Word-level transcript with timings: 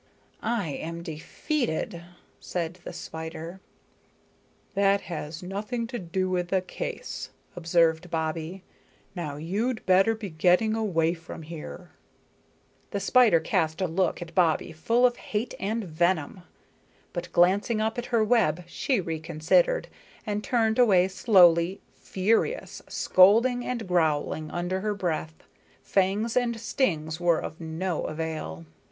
"I 0.41 0.69
am 0.69 1.03
defeated," 1.03 2.01
said 2.39 2.79
the 2.83 2.91
spider. 2.91 3.59
"That 4.73 5.01
has 5.01 5.43
nothing 5.43 5.85
to 5.85 5.99
do 5.99 6.27
with 6.27 6.47
the 6.47 6.63
case," 6.63 7.29
observed 7.55 8.09
Bobbie. 8.09 8.63
"Now 9.15 9.35
you'd 9.35 9.85
better 9.85 10.15
be 10.15 10.31
getting 10.31 10.73
away 10.73 11.13
from 11.13 11.43
here." 11.43 11.91
The 12.89 12.99
spider 12.99 13.39
cast 13.39 13.79
a 13.79 13.85
look 13.85 14.23
at 14.23 14.33
Bobbie 14.33 14.71
full 14.71 15.05
of 15.05 15.17
hate 15.17 15.53
and 15.59 15.83
venom; 15.83 16.41
but 17.13 17.31
glancing 17.31 17.79
up 17.79 17.99
at 17.99 18.07
her 18.07 18.23
web 18.23 18.63
she 18.65 18.99
reconsidered, 18.99 19.87
and 20.25 20.43
turned 20.43 20.79
away 20.79 21.09
slowly, 21.09 21.79
furious, 21.93 22.81
scolding 22.89 23.63
and 23.63 23.87
growling 23.87 24.49
under 24.49 24.79
her 24.79 24.95
breath. 24.95 25.43
Fangs 25.83 26.35
and 26.35 26.59
stings 26.59 27.19
were 27.19 27.37
of 27.39 27.61
no 27.61 28.05
avail. 28.05 28.65